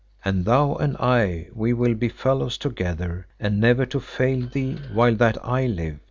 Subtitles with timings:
[0.25, 5.13] And thou and I we will be fellows together, and never to fail thee while
[5.17, 5.99] that I live.